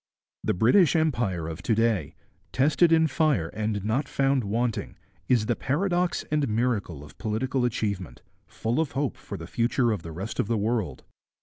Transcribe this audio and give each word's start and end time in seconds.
The 0.43 0.55
British 0.55 0.95
Empire 0.95 1.47
of 1.47 1.61
to 1.61 1.75
day, 1.75 2.15
tested 2.51 2.91
in 2.91 3.05
fire 3.05 3.49
and 3.49 3.85
not 3.85 4.09
found 4.09 4.43
wanting, 4.43 4.97
is 5.29 5.45
the 5.45 5.55
paradox 5.55 6.25
and 6.31 6.47
miracle 6.49 7.03
of 7.03 7.19
political 7.19 7.65
achievement, 7.65 8.23
full 8.47 8.79
of 8.79 8.93
hope 8.93 9.15
for 9.15 9.37
the 9.37 9.45
future 9.45 9.91
of 9.91 10.01
the 10.01 10.11
rest 10.11 10.39
of 10.39 10.47
the 10.47 10.57
world. 10.57 11.03